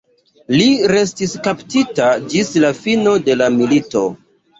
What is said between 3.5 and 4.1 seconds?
milito.